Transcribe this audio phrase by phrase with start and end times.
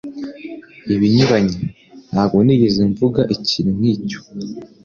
[0.93, 1.57] Ibinyuranye,
[2.11, 4.19] ntabwo nigeze mvuga ikintu nk'icyo.